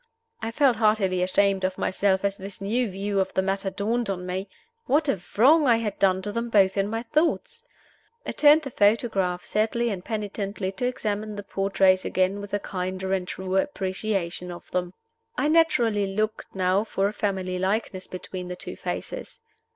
I 0.41 0.49
felt 0.49 0.77
heartily 0.77 1.21
ashamed 1.21 1.63
of 1.63 1.77
myself 1.77 2.25
as 2.25 2.35
this 2.35 2.59
new 2.59 2.89
view 2.89 3.19
of 3.19 3.31
the 3.35 3.43
matter 3.43 3.69
dawned 3.69 4.09
on 4.09 4.25
me. 4.25 4.49
What 4.87 5.07
a 5.07 5.21
wrong 5.37 5.67
I 5.67 5.75
had 5.77 5.99
done 5.99 6.23
to 6.23 6.31
them 6.31 6.49
both 6.49 6.75
in 6.75 6.87
my 6.87 7.03
thoughts! 7.03 7.63
I 8.25 8.31
turned 8.31 8.63
the 8.63 8.71
photograph, 8.71 9.45
sadly 9.45 9.89
and 9.91 10.03
penitently, 10.03 10.71
to 10.71 10.87
examine 10.87 11.35
the 11.35 11.43
portraits 11.43 12.03
again 12.03 12.41
with 12.41 12.51
a 12.55 12.59
kinder 12.59 13.13
and 13.13 13.27
truer 13.27 13.61
appreciation 13.61 14.49
of 14.51 14.71
them. 14.71 14.95
I 15.37 15.47
naturally 15.49 16.07
looked 16.15 16.47
now 16.55 16.83
for 16.83 17.07
a 17.07 17.13
family 17.13 17.59
likeness 17.59 18.07
between 18.07 18.47
the 18.47 18.55
two 18.55 18.75
faces. 18.75 19.39